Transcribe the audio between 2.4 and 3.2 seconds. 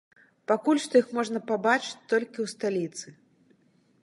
ў сталіцы.